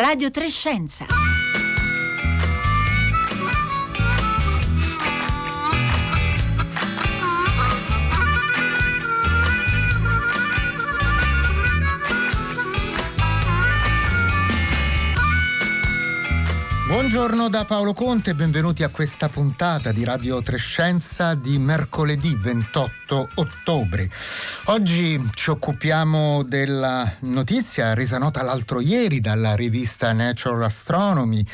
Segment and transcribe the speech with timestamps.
[0.00, 1.04] Radio Trescenza.
[16.88, 24.08] Buongiorno da Paolo Conte, benvenuti a questa puntata di Radio Trescenza di mercoledì 28 ottobre.
[24.70, 31.44] Oggi ci occupiamo della notizia resa nota l'altro ieri dalla rivista Natural Astronomy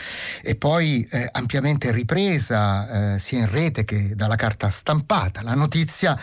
[0.42, 5.42] e poi eh, ampiamente ripresa eh, sia in rete che dalla carta stampata.
[5.42, 6.14] La notizia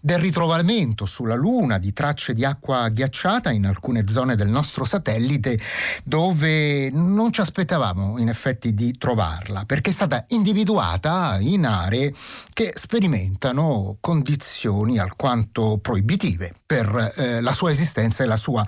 [0.00, 5.58] del ritrovamento sulla Luna di tracce di acqua ghiacciata in alcune zone del nostro satellite
[6.04, 12.14] dove non ci aspettavamo in effetti di trovarla perché è stata individuata in aree
[12.52, 18.64] che sperimentano condizioni alquanto proibitive per eh, la sua esistenza e la sua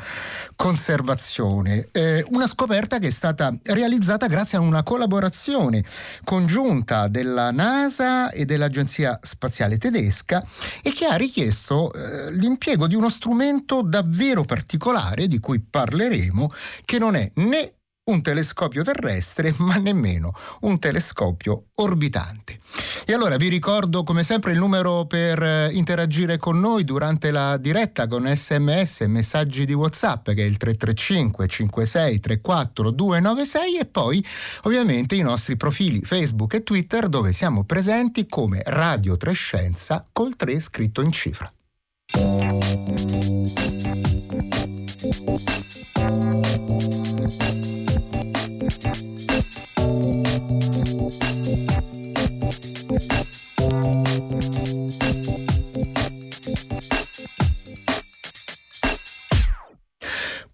[0.56, 1.86] conservazione.
[1.92, 5.84] Eh, una scoperta che è stata realizzata grazie a una collaborazione
[6.24, 10.44] congiunta della NASA e dell'Agenzia Spaziale Tedesca
[10.82, 16.50] e che ha richiesto eh, l'impiego di uno strumento davvero particolare di cui parleremo,
[16.84, 17.74] che non è né
[18.04, 22.58] un telescopio terrestre, ma nemmeno un telescopio orbitante.
[23.04, 27.56] E allora vi ricordo come sempre il numero per eh, interagire con noi durante la
[27.56, 33.84] diretta con sms e messaggi di WhatsApp che è il 335 56 34 296 e
[33.86, 34.24] poi
[34.62, 40.60] ovviamente i nostri profili Facebook e Twitter dove siamo presenti come Radio Trescenza col 3
[40.60, 41.52] scritto in cifra.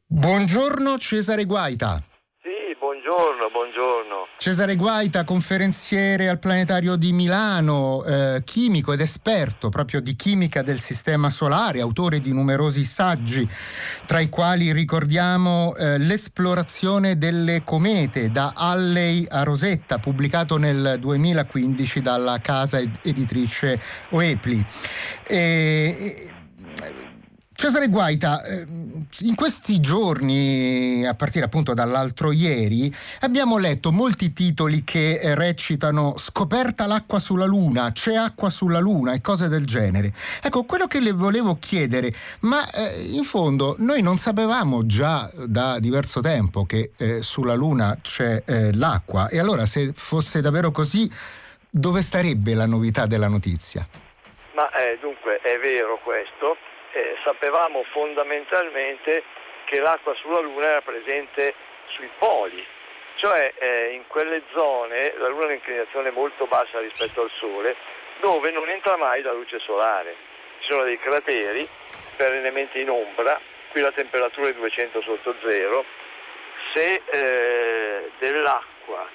[0.06, 2.02] Buongiorno Cesare Guaita.
[4.40, 10.78] Cesare Guaita, conferenziere al Planetario di Milano, eh, chimico ed esperto proprio di chimica del
[10.78, 13.46] sistema solare, autore di numerosi saggi,
[14.06, 22.00] tra i quali ricordiamo eh, L'esplorazione delle comete da Halley a Rosetta, pubblicato nel 2015
[22.00, 23.80] dalla casa editrice
[24.10, 24.64] Oepli.
[25.26, 26.30] E,
[27.60, 28.64] Cesare Guaita, eh,
[29.22, 36.86] in questi giorni, a partire appunto dall'altro ieri, abbiamo letto molti titoli che recitano scoperta
[36.86, 40.12] l'acqua sulla Luna, c'è acqua sulla Luna e cose del genere.
[40.40, 45.80] Ecco, quello che le volevo chiedere, ma eh, in fondo noi non sapevamo già da
[45.80, 51.10] diverso tempo che eh, sulla Luna c'è eh, l'acqua e allora se fosse davvero così,
[51.68, 53.84] dove starebbe la novità della notizia?
[54.54, 56.54] Ma eh, dunque è vero questo
[56.92, 59.22] eh, sapevamo fondamentalmente
[59.64, 61.54] che l'acqua sulla Luna era presente
[61.88, 62.64] sui poli,
[63.16, 67.76] cioè eh, in quelle zone la Luna ha un'inclinazione molto bassa rispetto al Sole,
[68.20, 70.14] dove non entra mai la luce solare.
[70.60, 71.68] Ci sono dei crateri
[72.16, 73.38] perennemente in ombra,
[73.70, 75.84] qui la temperatura è 200 sotto zero,
[76.72, 79.06] se eh, dell'acqua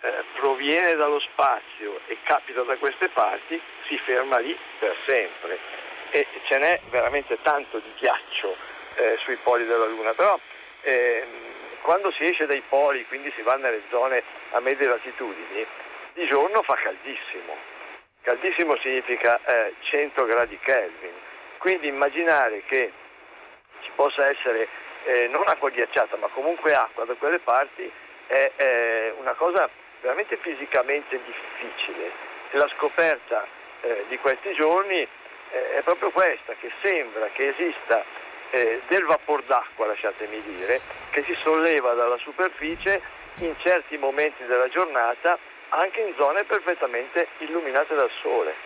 [0.00, 5.58] eh, proviene dallo spazio e capita da queste parti, si ferma lì per sempre
[6.20, 8.56] e ce n'è veramente tanto di ghiaccio
[8.94, 10.38] eh, sui poli della Luna, però
[10.82, 11.24] eh,
[11.82, 14.22] quando si esce dai poli, quindi si va nelle zone
[14.52, 15.66] a medie latitudini,
[16.14, 17.54] di giorno fa caldissimo.
[18.22, 21.12] Caldissimo significa eh, 100 gradi Kelvin,
[21.58, 22.90] quindi immaginare che
[23.82, 24.66] ci possa essere
[25.04, 27.90] eh, non acqua ghiacciata ma comunque acqua da quelle parti
[28.26, 29.68] è, è una cosa
[30.00, 32.10] veramente fisicamente difficile.
[32.52, 33.46] La scoperta
[33.82, 35.08] eh, di questi giorni eh,
[35.50, 38.04] è proprio questa, che sembra che esista
[38.50, 40.80] eh, del vapor d'acqua, lasciatemi dire,
[41.10, 43.00] che si solleva dalla superficie
[43.38, 45.38] in certi momenti della giornata
[45.70, 48.65] anche in zone perfettamente illuminate dal sole.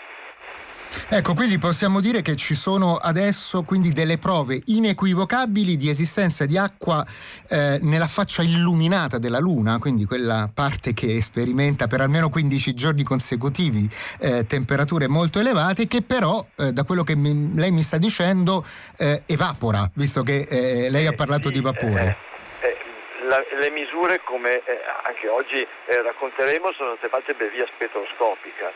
[1.09, 6.57] Ecco, quindi possiamo dire che ci sono adesso quindi delle prove inequivocabili di esistenza di
[6.57, 7.05] acqua
[7.49, 13.03] eh, nella faccia illuminata della Luna, quindi quella parte che sperimenta per almeno 15 giorni
[13.03, 13.89] consecutivi
[14.21, 18.65] eh, temperature molto elevate, che però, eh, da quello che mi, lei mi sta dicendo,
[18.99, 22.17] eh, evapora, visto che eh, lei ha parlato sì, di vapore.
[22.61, 22.77] Eh,
[23.29, 24.63] la, le misure, come
[25.07, 28.73] anche oggi racconteremo, sono state fatte per via spettroscopica.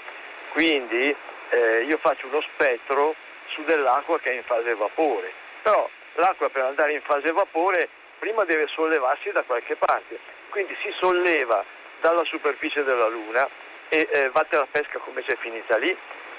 [0.53, 1.15] Quindi
[1.55, 3.15] eh, io faccio uno spettro
[3.49, 8.45] su dell'acqua che è in fase vapore, però l'acqua per andare in fase vapore prima
[8.45, 10.19] deve sollevarsi da qualche parte,
[10.49, 11.65] quindi si solleva
[12.01, 13.49] dalla superficie della Luna
[13.89, 15.97] e eh, vatte la pesca come c'è finita lì,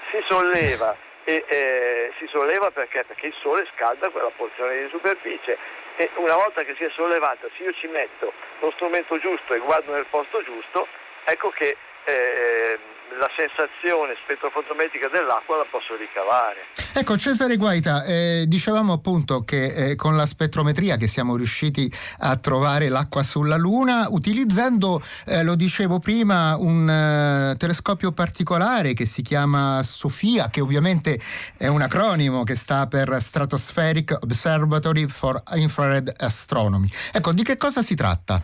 [0.10, 3.04] si solleva e eh, si solleva perché?
[3.04, 5.58] perché il sole scalda quella porzione di superficie.
[5.98, 9.60] E una volta che si è sollevata, se io ci metto lo strumento giusto e
[9.60, 10.88] guardo nel posto giusto,
[11.24, 12.78] ecco che eh,
[13.18, 16.66] la sensazione spettrofotometrica dell'acqua la posso ricavare.
[16.94, 22.36] Ecco Cesare Guaita, eh, dicevamo appunto che eh, con la spettrometria che siamo riusciti a
[22.38, 29.22] trovare l'acqua sulla Luna utilizzando, eh, lo dicevo prima, un eh, telescopio particolare che si
[29.22, 31.20] chiama SOFIA, che ovviamente
[31.58, 36.88] è un acronimo che sta per Stratospheric Observatory for Infrared Astronomy.
[37.14, 38.42] Ecco, di che cosa si tratta?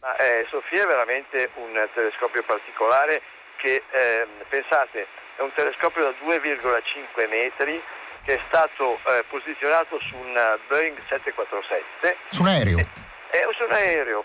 [0.00, 3.22] Ma, eh, Sofia è veramente un telescopio particolare
[3.56, 5.06] che, eh, pensate,
[5.36, 7.82] è un telescopio da 2,5 metri
[8.24, 12.16] che è stato eh, posizionato su un Boeing 747.
[12.30, 12.78] Su un aereo?
[13.30, 14.24] È, è su un aereo.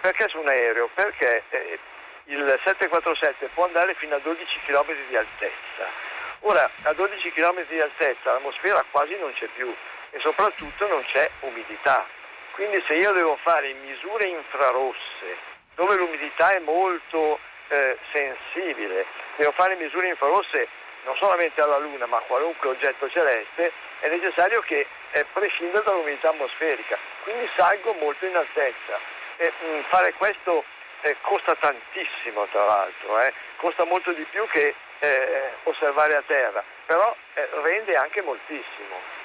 [0.00, 0.88] Perché su un aereo?
[0.94, 1.78] Perché eh,
[2.24, 6.10] il 747 può andare fino a 12 km di altezza.
[6.40, 9.74] Ora, a 12 km di altezza l'atmosfera quasi non c'è più
[10.10, 12.06] e soprattutto non c'è umidità.
[12.52, 15.36] Quindi se io devo fare misure infrarosse,
[15.74, 17.38] dove l'umidità è molto
[17.72, 20.68] eh, sensibile, devo fare misure infrarosse
[21.04, 26.28] non solamente alla Luna ma a qualunque oggetto celeste, è necessario che eh, prescinda dall'umidità
[26.28, 28.98] atmosferica, quindi salgo molto in altezza.
[29.36, 30.64] E, mh, mm, fare questo
[31.00, 33.32] eh, costa tantissimo tra l'altro, eh.
[33.56, 39.21] costa molto di più che eh, osservare a terra, però eh, rende anche moltissimo.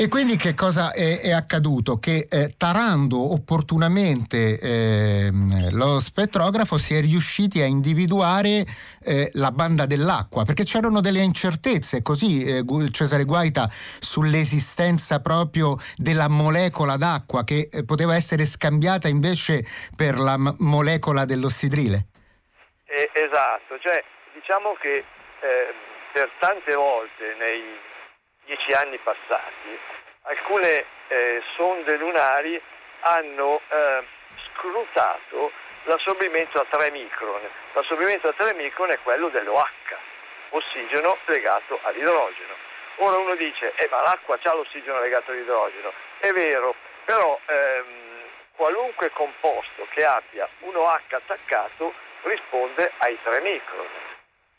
[0.00, 1.98] E quindi che cosa è, è accaduto?
[1.98, 5.28] Che eh, tarando opportunamente eh,
[5.72, 8.64] lo spettrografo si è riusciti a individuare
[9.02, 12.62] eh, la banda dell'acqua, perché c'erano delle incertezze, così eh,
[12.92, 13.66] Cesare Guaita,
[13.98, 19.64] sull'esistenza proprio della molecola d'acqua che eh, poteva essere scambiata invece
[19.96, 22.06] per la m- molecola dell'ossidrile.
[22.86, 24.00] esatto, cioè
[24.32, 25.74] diciamo che eh,
[26.12, 27.86] per tante volte nei
[28.48, 29.78] dieci anni passati,
[30.22, 32.60] alcune eh, sonde lunari
[33.00, 34.02] hanno eh,
[34.46, 35.52] scrutato
[35.84, 37.42] l'assorbimento a 3 micron.
[37.74, 39.68] L'assorbimento a 3 micron è quello dell'OH,
[40.50, 42.54] ossigeno legato all'idrogeno.
[42.96, 45.92] Ora uno dice, eh, ma l'acqua ha l'ossigeno legato all'idrogeno.
[46.18, 46.74] È vero,
[47.04, 48.22] però ehm,
[48.56, 51.92] qualunque composto che abbia un OH attaccato
[52.22, 53.86] risponde ai 3 micron.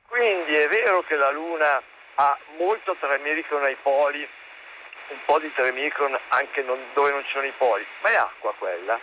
[0.07, 1.81] Quindi è vero che la Luna
[2.21, 4.27] ha molto 3 micron ai poli,
[5.07, 8.15] un po' di 3 micron anche non, dove non ci sono i poli, ma è
[8.15, 8.99] acqua quella.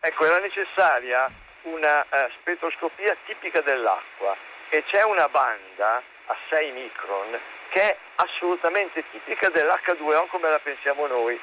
[0.00, 1.30] Ecco, era necessaria
[1.62, 4.36] una uh, spettroscopia tipica dell'acqua
[4.68, 7.38] e c'è una banda a 6 micron
[7.70, 11.40] che è assolutamente tipica dell'H2O come la pensiamo noi.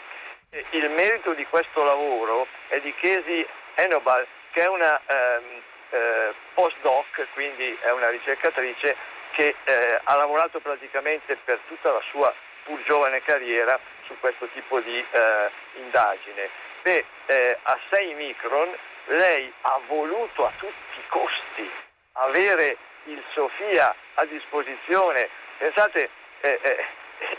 [0.52, 6.34] E il merito di questo lavoro è di Casey Enobal, che è una um, uh,
[6.54, 8.96] postdoc, quindi è una ricercatrice
[9.32, 12.34] che eh, ha lavorato praticamente per tutta la sua
[12.64, 16.50] pur giovane carriera su questo tipo di eh, indagine.
[16.82, 18.70] Beh, eh, a 6 micron
[19.06, 21.72] lei ha voluto a tutti i costi
[22.14, 25.30] avere il Sofia a disposizione.
[25.58, 26.10] Pensate,
[26.42, 26.86] eh, eh,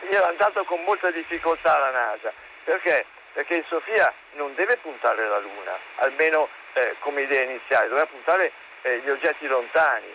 [0.09, 2.33] gli era andato con molta difficoltà la NASA.
[2.65, 3.05] Perché?
[3.33, 8.53] Perché il Sofia non deve puntare la Luna, almeno eh, come idea iniziale, doveva puntare
[8.83, 10.13] gli oggetti lontani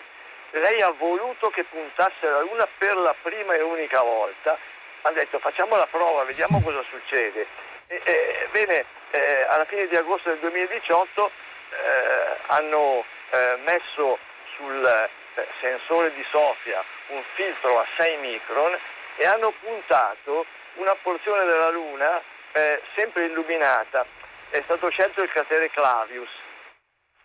[0.52, 4.56] lei ha voluto che puntasse la Luna per la prima e unica volta,
[5.02, 7.46] ha detto facciamo la prova, vediamo cosa succede.
[7.88, 11.30] E, e, bene, eh, alla fine di agosto del 2018
[11.70, 14.18] eh, hanno eh, messo
[14.56, 18.76] sul eh, sensore di Sofia un filtro a 6 micron
[19.16, 22.20] e hanno puntato una porzione della Luna
[22.52, 24.04] eh, sempre illuminata.
[24.50, 26.30] È stato scelto il cratere Clavius,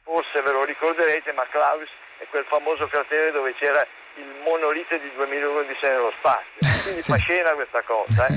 [0.04, 1.90] forse ve lo ricorderete, ma Clavius
[2.24, 6.60] è quel famoso cratere dove c'era il monolite di 2001 di sé nello spazio.
[6.84, 7.12] Quindi sì.
[7.12, 8.28] fa scena questa cosa.
[8.28, 8.34] Eh?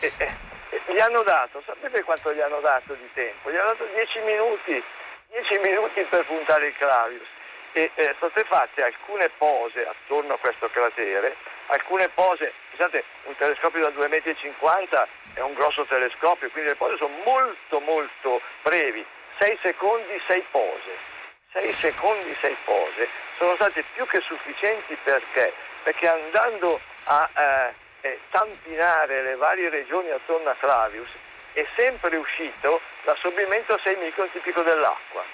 [0.06, 0.36] e, e,
[0.70, 3.50] e gli hanno dato, sapete quanto gli hanno dato di tempo?
[3.50, 4.82] Gli hanno dato 10 minuti,
[5.28, 7.26] 10 minuti per puntare il Clavius.
[7.72, 13.36] E eh, sono state fatte alcune pose attorno a questo cratere, alcune pose, pensate, un
[13.36, 19.04] telescopio da 2,50 m è un grosso telescopio, quindi le pose sono molto molto brevi,
[19.38, 21.16] 6 secondi, 6 pose
[21.52, 25.52] 6 secondi, 6 pose sono state più che sufficienti perché?
[25.82, 31.08] Perché andando a eh, eh, tampinare le varie regioni attorno a Clavius
[31.52, 35.24] è sempre uscito l'assorbimento a 6 micron tipico dell'acqua.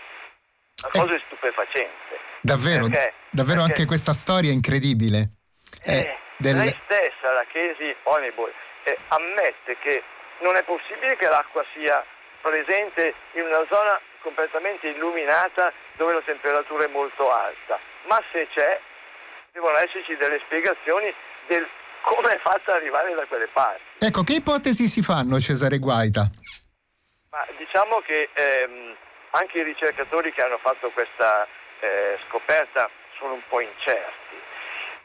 [0.82, 0.98] La eh.
[0.98, 2.18] cosa stupefacente.
[2.40, 3.12] Davvero, perché?
[3.30, 5.30] davvero perché anche questa storia è incredibile.
[5.82, 6.56] Eh, del...
[6.56, 8.52] Lei stessa, la Casey Honeyball,
[8.84, 10.02] eh, ammette che
[10.40, 12.04] non è possibile che l'acqua sia
[12.40, 17.78] presente in una zona completamente illuminata dove la temperatura è molto alta,
[18.08, 18.80] ma se c'è
[19.52, 21.14] devono esserci delle spiegazioni
[21.46, 21.68] del
[22.00, 23.82] come è fatta arrivare da quelle parti.
[23.98, 26.26] Ecco, che ipotesi si fanno Cesare Guaita?
[27.30, 28.94] Ma diciamo che ehm,
[29.30, 31.46] anche i ricercatori che hanno fatto questa
[31.80, 34.36] eh, scoperta sono un po' incerti.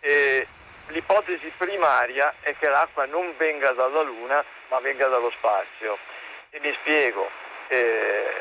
[0.01, 0.47] E
[0.89, 5.97] l'ipotesi primaria è che l'acqua non venga dalla Luna ma venga dallo spazio.
[6.49, 7.29] E mi spiego,
[7.69, 8.33] eh,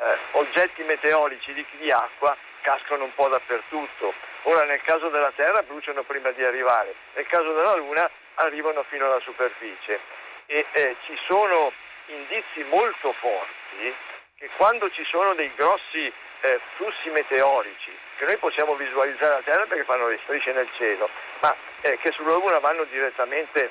[0.00, 4.12] eh, oggetti meteorici ricchi di acqua cascano un po' dappertutto.
[4.42, 9.06] Ora nel caso della Terra bruciano prima di arrivare, nel caso della Luna arrivano fino
[9.06, 10.00] alla superficie
[10.46, 11.72] e eh, ci sono
[12.06, 13.94] indizi molto forti
[14.36, 19.66] che quando ci sono dei grossi eh, flussi meteorici che noi possiamo visualizzare la Terra
[19.66, 21.08] perché fanno le strisce nel cielo,
[21.40, 23.70] ma eh, che sulla Luna vanno direttamente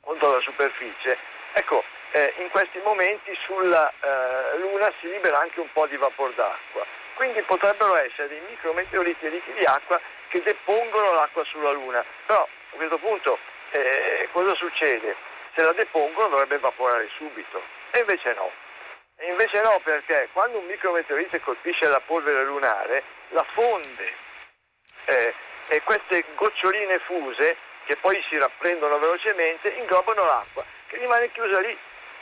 [0.00, 1.16] contro la superficie,
[1.52, 1.84] ecco,
[2.16, 6.82] eh, in questi momenti sulla eh, Luna si libera anche un po' di vapor d'acqua.
[7.12, 12.02] Quindi potrebbero essere dei micrometeoriti ricchi di acqua che depongono l'acqua sulla Luna.
[12.24, 13.38] Però a questo punto
[13.70, 15.14] eh, cosa succede?
[15.54, 17.60] Se la depongono dovrebbe evaporare subito.
[17.90, 18.50] E invece no.
[19.18, 24.12] E invece no perché quando un micrometeorite colpisce la polvere lunare, la fonde
[25.04, 25.34] eh,
[25.68, 31.76] e queste goccioline fuse che poi si rapprendono velocemente inglobano l'acqua che rimane chiusa lì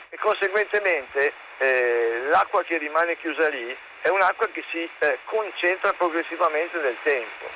[0.09, 6.77] e conseguentemente eh, l'acqua che rimane chiusa lì è un'acqua che si eh, concentra progressivamente
[6.77, 7.49] nel tempo.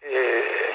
[0.00, 0.74] E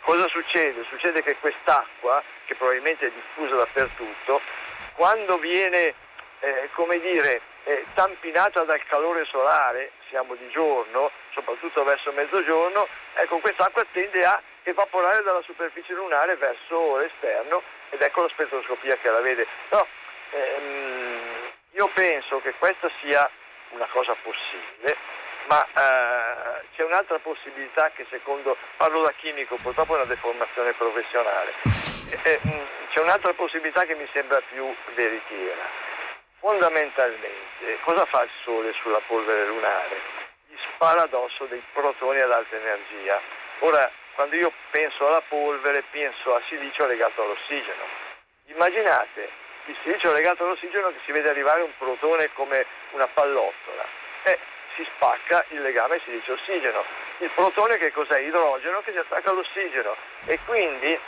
[0.00, 0.84] cosa succede?
[0.88, 4.40] Succede che quest'acqua, che probabilmente è diffusa dappertutto,
[4.94, 5.94] quando viene
[6.40, 13.38] eh, come dire, eh, tampinata dal calore solare, siamo di giorno, soprattutto verso mezzogiorno, ecco
[13.38, 19.20] quest'acqua tende a evaporare dalla superficie lunare verso l'esterno ed ecco la spettroscopia che la
[19.20, 19.46] vede.
[19.70, 19.86] No,
[20.34, 23.28] ehm, io penso che questa sia
[23.70, 24.96] una cosa possibile,
[25.46, 31.52] ma eh, c'è un'altra possibilità che secondo, parlo da chimico, purtroppo è una deformazione professionale,
[32.24, 32.40] eh, eh,
[32.92, 35.92] c'è un'altra possibilità che mi sembra più veritiera
[36.44, 39.96] Fondamentalmente, cosa fa il Sole sulla polvere lunare?
[40.46, 43.18] Gli spara addosso dei protoni ad alta energia.
[43.60, 47.82] Ora, quando io penso alla polvere, penso a silicio legato all'ossigeno.
[48.48, 49.30] Immaginate
[49.66, 53.84] il silicio legato all'ossigeno che si vede arrivare un protone come una pallottola.
[54.24, 54.38] E
[54.74, 56.84] si spacca il legame silicio-ossigeno.
[57.18, 58.20] Il protone che cos'è?
[58.20, 60.98] Idrogeno che si attacca all'ossigeno e quindi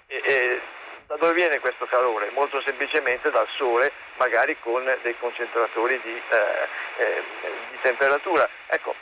[0.07, 0.61] E, e,
[1.07, 2.29] da dove viene questo calore?
[2.33, 7.23] Molto semplicemente dal sole, magari con dei concentratori di, eh, eh
[7.71, 8.47] di temperatura.
[8.67, 8.93] Ecco,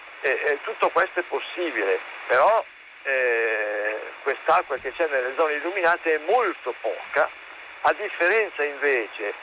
[0.64, 2.64] tutto questo è possibile, però
[3.04, 7.30] eh, quest'acqua che c'è nelle zone illuminate è molto poca,
[7.82, 9.34] a differenza invece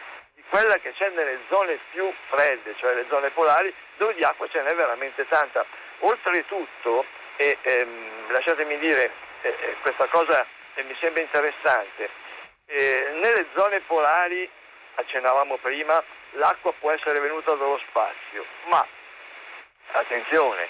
[0.48, 4.62] quella che c'è nelle zone più fredde, cioè le zone polari, dove di acqua ce
[4.62, 5.64] n'è veramente tanta.
[6.00, 7.04] Oltretutto,
[7.36, 9.10] e ehm, lasciatemi dire
[9.42, 12.08] eh, eh questa cosa eh, mi sembra interessante,
[12.66, 14.48] eh, nelle zone polari,
[14.96, 18.86] accennavamo prima, l'acqua può essere venuta dallo spazio, ma
[19.92, 20.68] attenzione,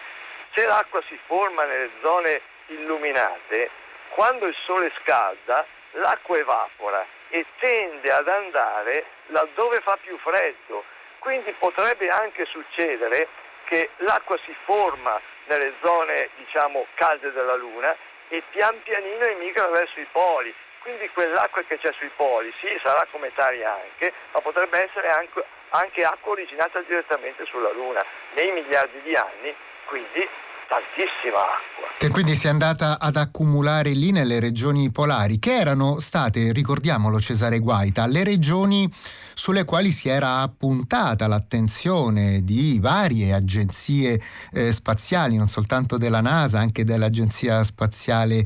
[0.52, 3.70] se l'acqua si forma nelle zone illuminate,
[4.10, 10.84] quando il sole scalda, l'acqua evapora e tende ad andare laddove fa più freddo.
[11.18, 13.28] Quindi potrebbe anche succedere
[13.64, 17.94] che l'acqua si forma nelle zone diciamo, calde della Luna
[18.28, 20.52] e pian pianino emigra verso i poli.
[20.80, 26.04] Quindi quell'acqua che c'è sui poli, sì, sarà cometaria anche, ma potrebbe essere anche, anche
[26.04, 28.04] acqua originata direttamente sulla Luna
[28.36, 29.54] nei miliardi di anni,
[29.86, 30.28] quindi
[30.68, 31.88] tantissima acqua.
[31.96, 37.18] Che quindi si è andata ad accumulare lì nelle regioni polari, che erano state, ricordiamolo
[37.18, 38.86] Cesare Guaita, le regioni
[39.34, 44.20] sulle quali si era puntata l'attenzione di varie agenzie
[44.52, 48.44] eh, spaziali, non soltanto della NASA, anche dell'Agenzia Spaziale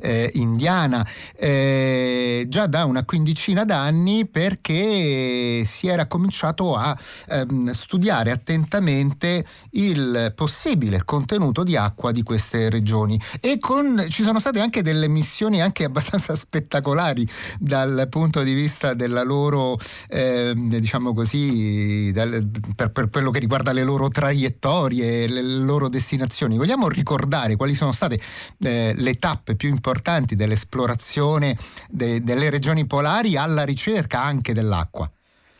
[0.00, 1.06] eh, Indiana,
[1.36, 6.96] eh, già da una quindicina d'anni perché si era cominciato a
[7.28, 13.20] ehm, studiare attentamente il possibile contenuto di acqua di queste regioni.
[13.40, 17.26] E con, ci sono state anche delle missioni anche abbastanza spettacolari
[17.58, 19.78] dal punto di vista della loro
[20.08, 26.56] eh, Ehm, diciamo così, per, per, quello che riguarda le loro traiettorie, le loro destinazioni.
[26.56, 28.18] Vogliamo ricordare quali sono state
[28.62, 31.56] eh, le tappe più importanti dell'esplorazione
[31.88, 35.10] de, delle regioni polari alla ricerca anche dell'acqua?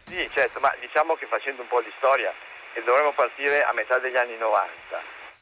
[0.06, 2.32] Sì, certo, ma diciamo che facendo un po' di storia
[2.74, 4.70] e dovremmo partire a metà degli anni 90.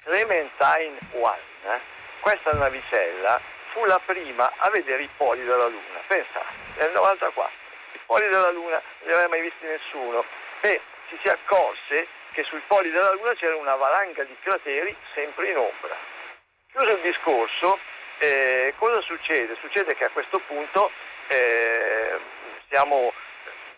[0.04, 1.34] Clementine 1,
[1.68, 1.80] eh,
[2.20, 3.40] questa navicella
[3.72, 7.66] fu la prima a vedere i poli della Luna, pensate, nel 94
[8.08, 10.24] poli della Luna non li aveva mai visti nessuno
[10.62, 15.50] e ci si accorse che sui poli della Luna c'era una valanga di crateri sempre
[15.50, 15.94] in ombra.
[16.70, 17.78] Chiuso il discorso,
[18.18, 19.56] eh, cosa succede?
[19.60, 20.90] Succede che a questo punto,
[21.28, 22.16] eh,
[22.70, 23.12] siamo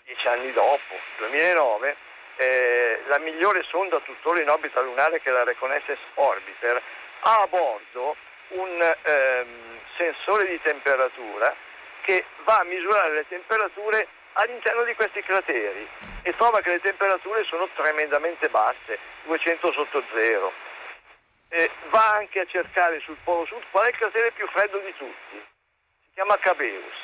[0.05, 1.97] dieci anni dopo, 2009,
[2.37, 6.81] eh, la migliore sonda tuttora in orbita lunare che è la Reconnaissance Orbiter
[7.21, 8.17] ha a bordo
[8.49, 11.55] un ehm, sensore di temperatura
[12.03, 15.87] che va a misurare le temperature all'interno di questi crateri
[16.23, 20.53] e trova che le temperature sono tremendamente basse, 200 sotto zero.
[21.49, 24.95] E va anche a cercare sul polo sud qual è il cratere più freddo di
[24.97, 25.37] tutti.
[25.37, 26.95] Si chiama Cabeus.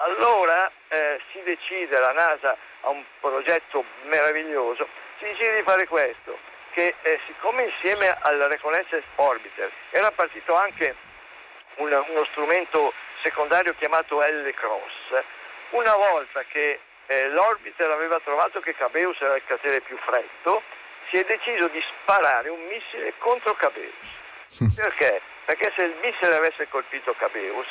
[0.00, 4.86] Allora eh, si decide, la NASA ha un progetto meraviglioso,
[5.18, 6.38] si decide di fare questo,
[6.70, 10.94] che eh, siccome insieme al Reconnaissance Orbiter era partito anche
[11.76, 12.92] un, uno strumento
[13.22, 15.24] secondario chiamato L-Cross,
[15.70, 20.62] una volta che eh, l'orbiter aveva trovato che Cabeus era il cratere più freddo,
[21.10, 23.94] si è deciso di sparare un missile contro Cabeus.
[24.76, 25.20] Perché?
[25.44, 27.66] Perché se il missile avesse colpito Cabeus,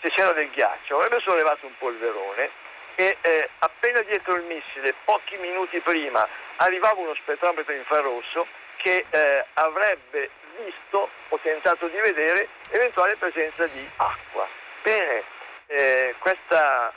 [0.00, 2.50] se c'era del ghiaccio, avrebbe sollevato un polverone
[2.96, 6.26] e eh, appena dietro il missile, pochi minuti prima,
[6.56, 13.88] arrivava uno spettrometro infrarosso che eh, avrebbe visto o tentato di vedere eventuale presenza di
[13.96, 14.46] acqua.
[14.82, 15.22] Bene,
[15.66, 16.92] eh, questa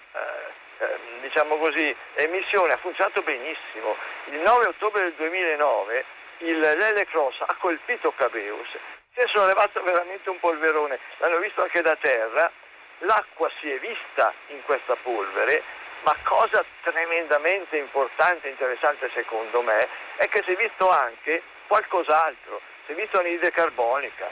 [0.78, 3.96] eh, diciamo così, emissione ha funzionato benissimo.
[4.26, 6.06] Il 9 ottobre del 2009
[6.40, 8.68] il Lele Cross ha colpito Cabeus,
[9.14, 12.52] si è sollevato veramente un polverone, l'hanno visto anche da terra,
[13.00, 15.64] l'acqua si è vista in questa polvere,
[16.04, 22.62] ma cosa tremendamente importante e interessante secondo me è che si è visto anche qualcos'altro,
[22.86, 24.30] si è visto anidride carbonica,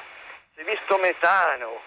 [0.54, 1.82] si è visto metano,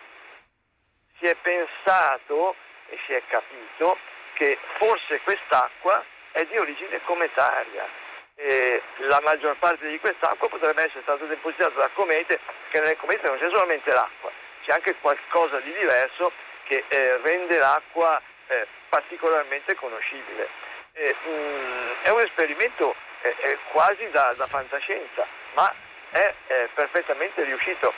[1.18, 2.54] si è pensato
[2.88, 3.98] e si è capito
[4.36, 8.04] che forse quest'acqua è di origine cometaria.
[8.38, 13.26] E la maggior parte di quest'acqua potrebbe essere stata depositata da comete, che nelle comete
[13.26, 14.30] non c'è solamente l'acqua,
[14.62, 16.30] c'è anche qualcosa di diverso
[16.64, 20.48] che eh, rende l'acqua eh, particolarmente conoscibile.
[20.92, 25.72] Eh, mh, mm, è un esperimento eh, quasi da, da, fantascienza, ma
[26.10, 26.34] è
[26.74, 27.92] perfettamente riuscito.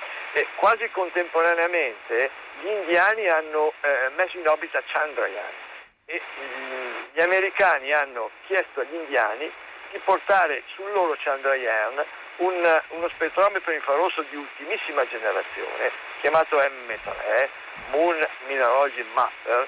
[0.57, 5.67] quasi contemporaneamente gli indiani hanno eh, messo in orbita Chandrayaan
[6.11, 9.53] e mm, gli americani hanno chiesto agli indiani
[9.91, 12.03] di portare sul loro Chandrayaan
[12.37, 15.91] un, uno spettrometro infrarosso di ultimissima generazione
[16.21, 17.49] chiamato M3,
[17.91, 19.67] Moon Mineralogy Mapper,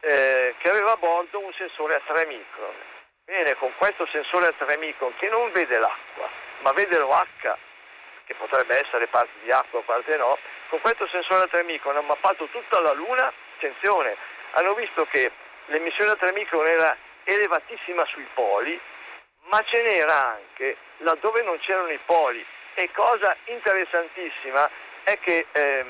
[0.00, 2.74] eh, che aveva a bordo un sensore a 3 micron.
[3.24, 6.28] Bene, con questo sensore a 3 micron che non vede l'acqua,
[6.62, 7.56] ma vede l'OH
[8.24, 10.36] che potrebbe essere parte di acqua parte no,
[10.68, 14.16] con questo sensore a 3 micron hanno mappato tutta la Luna, attenzione,
[14.52, 15.30] hanno visto che
[15.66, 18.78] l'emissione a 3 micron era elevatissima sui poli,
[19.48, 22.44] ma ce n'era anche laddove non c'erano i poli.
[22.74, 24.68] E cosa interessantissima
[25.02, 25.84] è che eh,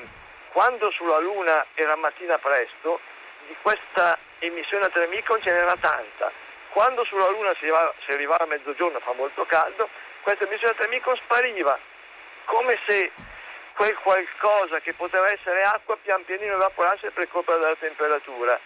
[0.49, 2.99] quando sulla Luna era mattina presto,
[3.47, 6.31] di questa emissione a 3 micron ce n'era tanta.
[6.69, 9.89] Quando sulla Luna si arrivava, si arrivava a mezzogiorno, fa molto caldo,
[10.21, 11.77] questa emissione a 3 micron spariva
[12.45, 13.11] come se
[13.73, 18.59] quel qualcosa che poteva essere acqua pian pianino evaporasse per colpa della temperatura.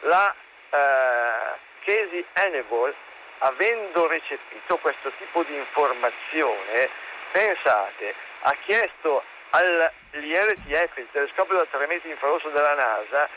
[0.00, 0.34] la
[0.70, 2.94] eh, Casey Hannibal,
[3.38, 6.88] avendo recepito questo tipo di informazione,
[7.32, 13.28] pensate, ha chiesto all'IRTF, il telescopio da 3 metri infrarosso della NASA,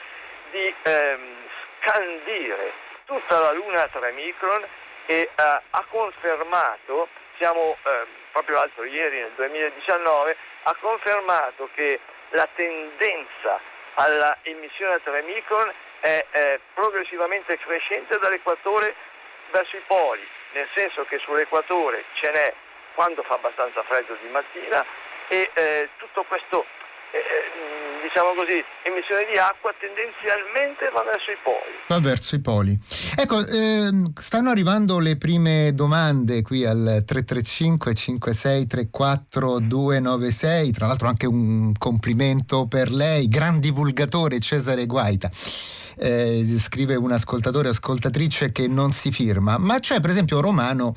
[0.51, 1.35] di ehm,
[1.79, 2.71] scandire
[3.05, 4.65] tutta la Luna a 3 micron
[5.05, 12.47] e eh, ha confermato, siamo eh, proprio l'altro ieri nel 2019, ha confermato che la
[12.55, 13.59] tendenza
[13.95, 18.95] alla emissione a 3 micron è, è progressivamente crescente dall'equatore
[19.51, 22.53] verso i poli, nel senso che sull'equatore ce n'è
[22.95, 24.85] quando fa abbastanza freddo di mattina
[25.27, 26.65] e eh, tutto questo
[27.11, 31.73] eh, eh, diciamo così, emissione di acqua tendenzialmente va verso i poli.
[31.87, 32.77] Va verso i poli.
[33.15, 41.25] Ecco, ehm, stanno arrivando le prime domande qui al 335 5634 296, tra l'altro anche
[41.25, 45.29] un complimento per lei, gran divulgatore Cesare Guaita
[45.99, 50.95] eh, scrive un ascoltatore o ascoltatrice che non si firma, ma c'è per esempio Romano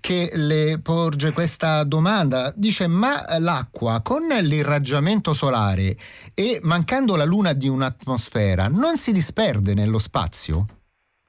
[0.00, 5.94] che le porge questa domanda, dice ma l'acqua con l'irraggiamento solare
[6.34, 10.66] e mancando la luna di un'atmosfera non si disperde nello spazio?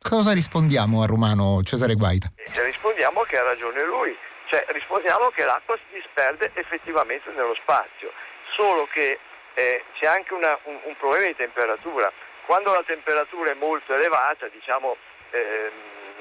[0.01, 2.31] Cosa rispondiamo a Romano Cesare Guaita?
[2.35, 4.15] Eh, rispondiamo che ha ragione lui,
[4.49, 8.09] cioè rispondiamo che l'acqua si disperde effettivamente nello spazio,
[8.55, 9.19] solo che
[9.53, 12.11] eh, c'è anche una, un, un problema di temperatura.
[12.45, 14.97] Quando la temperatura è molto elevata, diciamo
[15.31, 15.71] eh,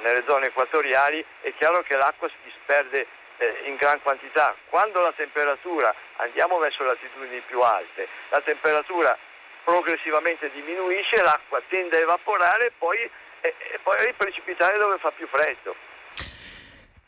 [0.03, 3.07] nelle zone equatoriali, è chiaro che l'acqua si disperde
[3.39, 4.55] eh, in gran quantità.
[4.69, 9.17] Quando la temperatura, andiamo verso latitudini più alte, la temperatura
[9.65, 12.99] progressivamente diminuisce, l'acqua tende a evaporare e poi,
[13.41, 15.75] e poi a riprecipitare dove fa più freddo.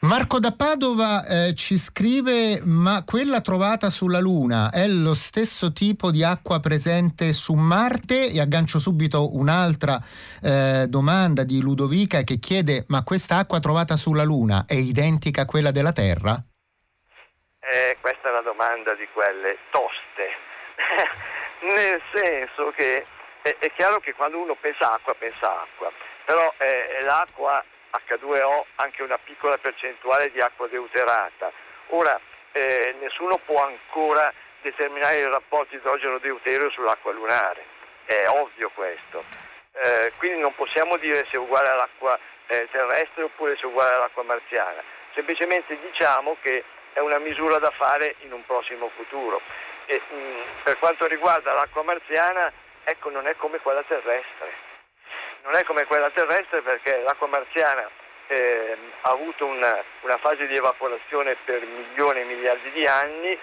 [0.05, 6.11] Marco da Padova eh, ci scrive: Ma quella trovata sulla Luna è lo stesso tipo
[6.11, 8.27] di acqua presente su Marte?
[8.27, 10.01] E aggancio subito un'altra
[10.43, 15.47] eh, domanda di Ludovica che chiede: Ma questa acqua trovata sulla Luna è identica a
[15.47, 16.35] quella della Terra?
[17.61, 20.35] Eh, questa è una domanda di quelle toste,
[21.63, 23.07] nel senso che
[23.43, 25.93] è, è, chiaro che quando uno pensa acqua, pensa acqua,
[26.25, 31.53] però eh, l'acqua H2O anche una piccola percentuale di acqua deuterata.
[31.89, 32.19] Ora
[32.53, 37.65] eh, nessuno può ancora determinare il rapporto idrogeno-deuterio sull'acqua lunare,
[38.05, 39.25] è ovvio questo.
[39.73, 43.95] Eh, quindi non possiamo dire se è uguale all'acqua eh, terrestre oppure se è uguale
[43.95, 44.83] all'acqua marziana,
[45.15, 49.41] semplicemente diciamo che è una misura da fare in un prossimo futuro.
[49.87, 52.53] E, mh, mm, per quanto riguarda l'acqua marziana,
[52.85, 54.62] ecco, non è come quella terrestre
[55.43, 57.89] non è come quella terrestre perché l'acqua marziana
[58.29, 63.39] eh, ha avuto una, una, fase di evaporazione per milioni e miliardi di anni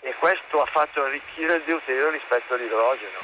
[0.00, 3.18] e questo ha fatto arricchire il deuterio rispetto all'idrogeno.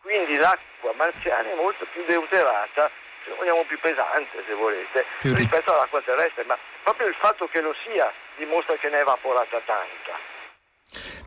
[0.00, 2.90] Quindi l'acqua marziana è molto più deuterata,
[3.24, 7.74] se vogliamo più pesante se volete, rispetto all'acqua terrestre, ma proprio il fatto che lo
[7.84, 10.33] sia dimostra che ne è evaporata tanta.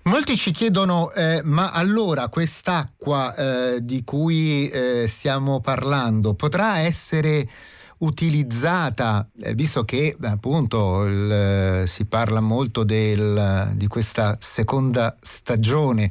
[0.07, 7.45] Molti ci chiedono, eh, ma allora quest'acqua eh, di cui eh, stiamo parlando potrà essere
[7.97, 16.09] utilizzata, eh, visto che appunto il, si parla molto del, di questa seconda stagione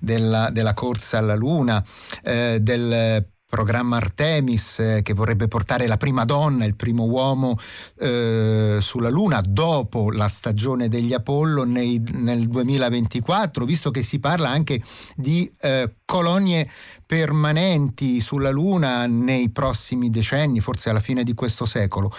[0.00, 1.84] della, della corsa alla Luna,
[2.24, 7.56] eh, del programma Artemis eh, che vorrebbe portare la prima donna, il primo uomo
[7.98, 14.48] eh, sulla Luna dopo la stagione degli Apollo nei, nel 2024, visto che si parla
[14.48, 14.82] anche
[15.14, 16.68] di eh, colonie
[17.06, 22.12] permanenti sulla Luna nei prossimi decenni, forse alla fine di questo secolo.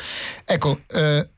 [0.45, 1.29] Ecco, eh,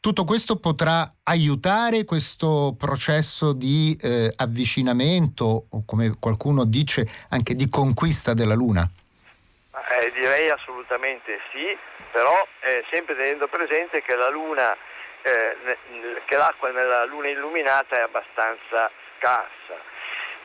[0.00, 7.68] tutto questo potrà aiutare questo processo di eh, avvicinamento o come qualcuno dice anche di
[7.68, 8.88] conquista della Luna?
[9.92, 11.76] Eh, direi assolutamente sì,
[12.12, 14.76] però eh, sempre tenendo presente che la Luna,
[15.22, 15.56] eh,
[16.26, 19.74] che l'acqua nella Luna illuminata è abbastanza scarsa.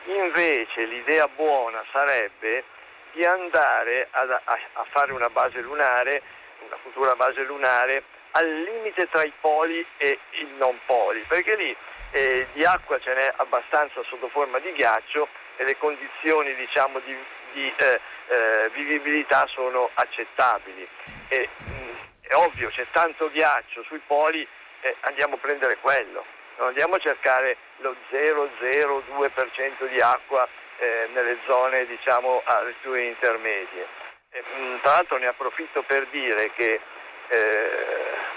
[0.06, 2.64] Invece l'idea buona sarebbe
[3.12, 6.22] di andare a, a, a fare una base lunare,
[6.66, 11.74] una futura base lunare, al limite tra i poli e i non poli, perché lì
[12.10, 17.16] eh, di acqua ce n'è abbastanza sotto forma di ghiaccio e le condizioni diciamo, di,
[17.56, 20.86] di eh, eh, vivibilità sono accettabili.
[21.28, 24.46] E, mh, mm, è ovvio, c'è tanto ghiaccio sui poli,
[24.80, 26.22] eh, andiamo a prendere quello,
[26.58, 30.46] non andiamo a cercare lo 0,02% di acqua
[30.78, 33.86] eh, nelle zone diciamo, a altitudini intermedie.
[34.30, 36.78] E, mh, mm, tra l'altro ne approfitto per dire che
[37.28, 37.70] eh,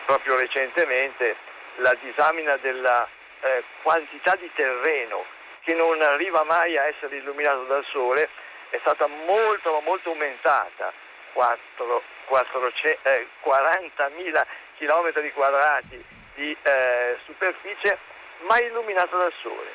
[0.06, 1.36] proprio recentemente
[1.78, 3.08] la disamina della
[3.42, 5.24] eh, quantità di terreno
[5.62, 8.30] che non arriva mai a essere illuminato dal sole
[8.70, 10.94] è stata molto molto aumentata
[11.34, 14.46] 4, 400, eh, 40.000
[14.78, 16.04] km quadrati
[16.36, 17.98] di eh, superficie
[18.40, 19.74] mai illuminata dal sole.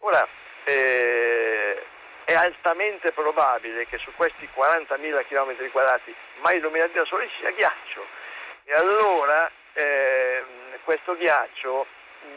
[0.00, 0.26] Ora,
[0.64, 1.82] eh,
[2.24, 7.50] è altamente probabile che su questi 40.000 km quadrati mai illuminati dal sole ci sia
[7.50, 8.04] ghiaccio.
[8.64, 10.44] E allora eh,
[10.84, 11.86] questo ghiaccio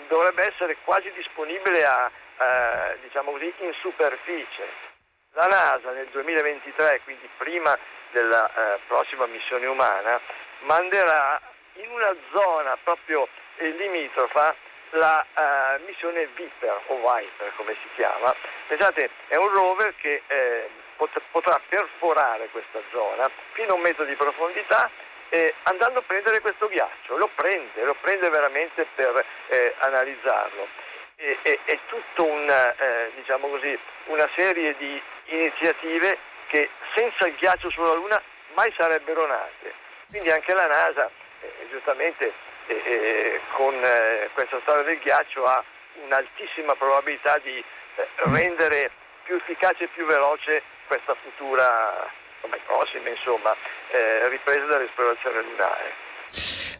[0.07, 4.93] dovrebbe essere quasi disponibile a, eh, diciamo così, in superficie.
[5.35, 7.77] La NASA nel 2023, quindi prima
[8.11, 10.17] della eh, prossima missione umana,
[10.61, 11.41] manderà
[11.73, 14.55] in una zona proprio limitrofa
[14.91, 18.33] la uh, missione Viper o Viper come si chiama.
[18.67, 24.05] Pensate, è un rover che eh, pot- potrà perforare questa zona fino a un metro
[24.05, 24.89] di profondità
[25.29, 30.84] eh, andando a prendere questo ghiaccio, lo prende, lo prende veramente per eh, analizzarlo.
[31.17, 37.35] E, e, è tutta una, eh, diciamo così, una serie di iniziative che senza il
[37.35, 38.21] ghiaccio sulla Luna
[38.53, 39.73] mai sarebbero nate.
[40.09, 41.09] Quindi anche la NASA,
[41.41, 42.33] eh, giustamente,
[42.67, 45.63] eh, con eh, questa storia del ghiaccio ha
[46.03, 48.91] un'altissima probabilità di eh, rendere
[49.23, 53.55] più efficace e più veloce questa futura, come prossima insomma,
[53.91, 56.13] eh, ripresa dell'esplorazione lunare.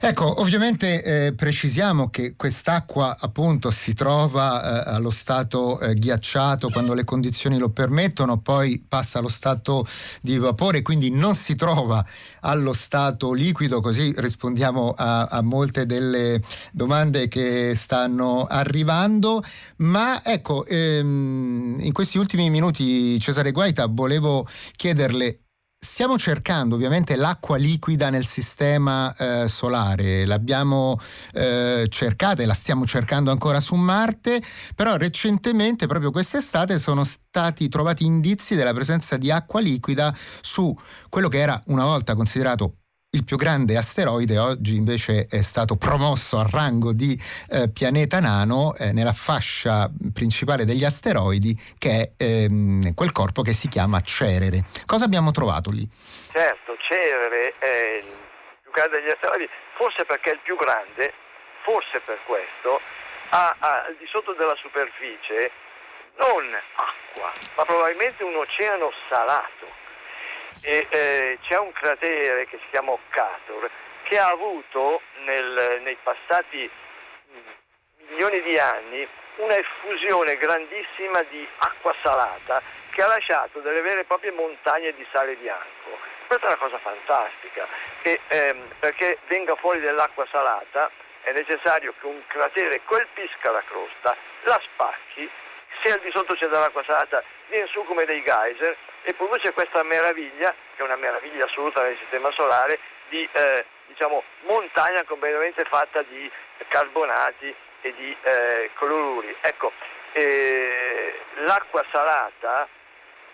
[0.08, 6.94] Ecco, ovviamente eh, precisiamo che quest'acqua appunto si trova eh, allo stato eh, ghiacciato quando
[6.94, 9.84] le condizioni lo permettono, poi passa allo stato
[10.22, 12.06] di vapore, quindi non si trova
[12.42, 16.40] allo stato liquido, così rispondiamo a, a molte delle
[16.72, 19.44] domande che stanno arrivando.
[19.78, 25.45] Ma ecco, ehm, in questi ultimi minuti Cesare Guaita volevo chiederle
[25.86, 31.00] Stiamo cercando ovviamente l'acqua liquida nel sistema eh, solare, l'abbiamo
[31.32, 34.42] eh, cercata e la stiamo cercando ancora su Marte,
[34.74, 40.76] però recentemente, proprio quest'estate, sono stati trovati indizi della presenza di acqua liquida su
[41.08, 42.78] quello che era una volta considerato
[43.16, 47.16] il più grande asteroide oggi invece è stato promosso al rango di
[47.50, 53.54] eh, pianeta nano eh, nella fascia principale degli asteroidi che è ehm, quel corpo che
[53.54, 54.68] si chiama Cerere.
[54.86, 55.88] Cosa abbiamo trovato lì?
[56.30, 61.14] Certo, Cerere è il più grande degli asteroidi, forse perché è il più grande,
[61.64, 62.82] forse per questo,
[63.30, 65.52] ha, ha al di sotto della superficie
[66.18, 66.44] non
[66.76, 69.84] acqua, ma probabilmente un oceano salato
[70.64, 73.70] e eh, c'è un cratere che si chiama Occator
[74.04, 76.70] che ha avuto nel, nei passati
[77.32, 84.02] mm, milioni di anni una effusione grandissima di acqua salata che ha lasciato delle vere
[84.02, 85.98] e proprie montagne di sale bianco.
[86.28, 87.68] Questa è una cosa fantastica,
[88.02, 90.90] e, ehm, perché venga fuori dell'acqua salata
[91.22, 95.30] è necessario che un cratere colpisca la crosta, la spacchi,
[95.82, 99.84] se al di sotto c'è dell'acqua salata viene su come dei geyser e produce questa
[99.84, 102.80] meraviglia, che è una meraviglia assoluta nel sistema solare,
[103.10, 106.30] di eh, diciamo, montagna completamente fatta di
[106.68, 109.36] carbonati e di eh, cloruri.
[109.42, 109.72] Ecco,
[110.14, 112.68] eh, l'acqua salata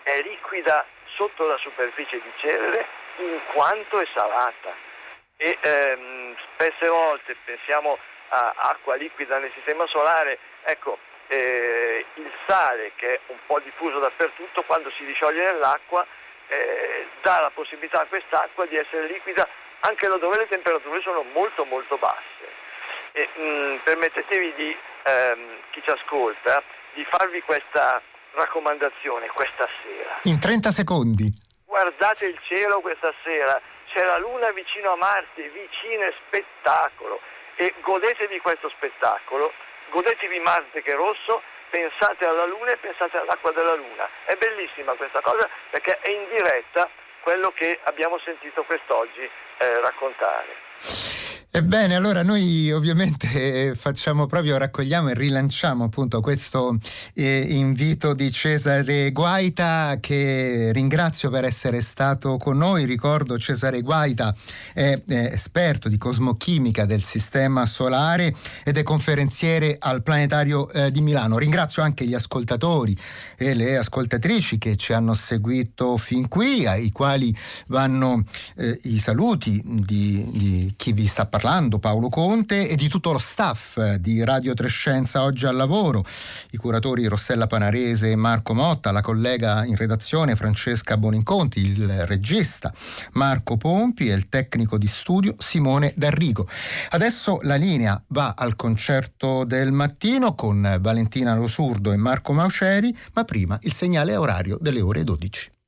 [0.04, 2.86] è liquida sotto la superficie di Cerere
[3.18, 4.74] in quanto è salata
[5.38, 7.98] e ehm, spesse volte pensiamo
[8.30, 10.98] a acqua liquida nel sistema solare, ecco,
[11.32, 16.06] eh, il sale che è un po' diffuso dappertutto quando si discioglie nell'acqua
[16.48, 19.48] eh, dà la possibilità a quest'acqua di essere liquida
[19.80, 22.60] anche laddove le temperature sono molto molto basse.
[23.14, 26.62] E, mh, mm, permettetevi di, ehm, chi ci ascolta,
[26.94, 28.02] di farvi questa
[28.34, 30.20] raccomandazione questa sera.
[30.24, 31.32] In 30 secondi.
[31.66, 37.22] Guardate il cielo questa sera, c'è la luna vicino a Marte, vicino è spettacolo
[37.56, 39.54] e godetevi questo spettacolo
[39.92, 44.10] godetevi Marte che è rosso, pensate alla Luna e pensate all'acqua della Luna.
[44.26, 46.90] È bellissima questa cosa perché è in diretta
[47.22, 49.30] quello che abbiamo sentito quest'oggi
[49.62, 51.22] eh, raccontare.
[51.54, 56.78] Ebbene, allora noi ovviamente facciamo proprio, raccogliamo e rilanciamo appunto questo
[57.14, 62.86] eh, invito di Cesare Guaita che ringrazio per essere stato con noi.
[62.86, 64.34] Ricordo Cesare Guaita
[64.74, 71.02] è, è esperto di cosmochimica del sistema solare ed è conferenziere al Planetario eh, di
[71.02, 71.38] Milano.
[71.38, 72.98] Ringrazio anche gli ascoltatori
[73.36, 77.36] e le ascoltatrici che ci hanno seguito fin qui, ai quali
[77.68, 78.24] vanno
[78.56, 83.18] eh, i saluti di, di chi vi sta parlando Paolo Conte e di tutto lo
[83.18, 86.06] staff di Radio Trescenza oggi al lavoro,
[86.52, 92.74] i curatori Rossella Panarese e Marco Motta, la collega in redazione Francesca Boninconti, il regista
[93.14, 96.48] Marco Pompi e il tecnico di studio Simone D'Arrigo.
[96.90, 103.24] Adesso la linea va al concerto del mattino con Valentina Rosurdo e Marco Mauceri, ma
[103.24, 105.61] prima il segnale orario delle ore 12.